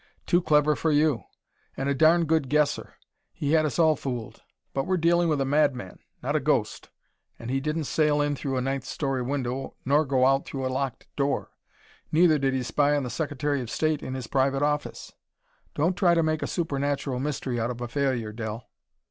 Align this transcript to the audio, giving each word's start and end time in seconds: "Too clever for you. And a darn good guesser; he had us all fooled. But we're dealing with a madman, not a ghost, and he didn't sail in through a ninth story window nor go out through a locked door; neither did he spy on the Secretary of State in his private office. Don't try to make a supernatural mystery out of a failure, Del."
"Too 0.25 0.41
clever 0.41 0.75
for 0.75 0.89
you. 0.91 1.25
And 1.77 1.87
a 1.87 1.93
darn 1.93 2.25
good 2.25 2.49
guesser; 2.49 2.95
he 3.31 3.51
had 3.51 3.67
us 3.67 3.77
all 3.77 3.95
fooled. 3.95 4.41
But 4.73 4.87
we're 4.87 4.97
dealing 4.97 5.29
with 5.29 5.39
a 5.39 5.45
madman, 5.45 5.99
not 6.23 6.35
a 6.35 6.39
ghost, 6.39 6.89
and 7.37 7.51
he 7.51 7.59
didn't 7.59 7.83
sail 7.83 8.19
in 8.19 8.35
through 8.35 8.57
a 8.57 8.61
ninth 8.61 8.83
story 8.85 9.21
window 9.21 9.75
nor 9.85 10.03
go 10.05 10.25
out 10.25 10.47
through 10.47 10.65
a 10.65 10.73
locked 10.73 11.05
door; 11.15 11.51
neither 12.11 12.39
did 12.39 12.55
he 12.55 12.63
spy 12.63 12.95
on 12.95 13.03
the 13.03 13.11
Secretary 13.11 13.61
of 13.61 13.69
State 13.69 14.01
in 14.01 14.15
his 14.15 14.25
private 14.25 14.63
office. 14.63 15.13
Don't 15.75 15.95
try 15.95 16.15
to 16.15 16.23
make 16.23 16.41
a 16.41 16.47
supernatural 16.47 17.19
mystery 17.19 17.59
out 17.59 17.69
of 17.69 17.79
a 17.79 17.87
failure, 17.87 18.31
Del." 18.33 18.65